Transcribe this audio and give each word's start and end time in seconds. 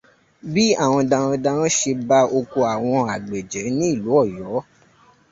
Bí 0.53 0.63
àwọn 0.83 1.01
Darandaran 1.11 1.63
ṣe 1.79 1.91
ba 2.07 2.19
okò 2.37 2.59
àwọn 2.73 2.99
àgbẹ̀ 3.13 3.41
jẹ́ 3.51 3.65
ní 3.77 3.85
ìlú 3.93 4.11
Ọ̀yọ́. 4.21 4.57